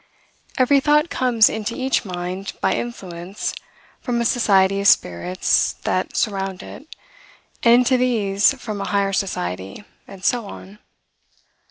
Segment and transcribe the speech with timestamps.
[0.57, 3.53] Every thought comes into each mind by influence
[4.01, 6.95] from a society of spirits that surround it,
[7.61, 10.79] and into these from a higher society, and so on.